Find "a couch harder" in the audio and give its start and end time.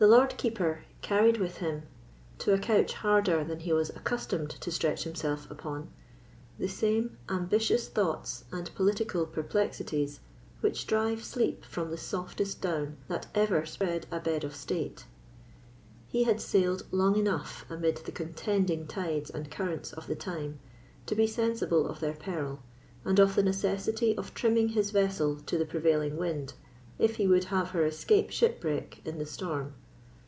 2.54-3.44